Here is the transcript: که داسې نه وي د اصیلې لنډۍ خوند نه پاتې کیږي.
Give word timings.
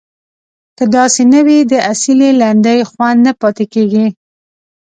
که 0.77 0.83
داسې 0.95 1.21
نه 1.33 1.39
وي 1.45 1.59
د 1.71 1.73
اصیلې 1.91 2.29
لنډۍ 2.41 2.79
خوند 2.89 3.19
نه 3.25 3.31
پاتې 3.41 3.65
کیږي. 3.73 4.05